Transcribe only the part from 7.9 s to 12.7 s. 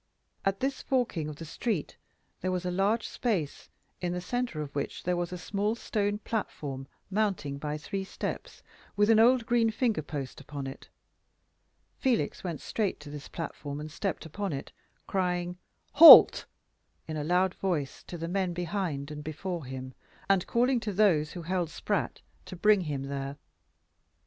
steps, with an old green finger post upon it. Felix went